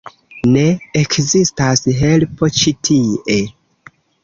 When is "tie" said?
2.89-3.39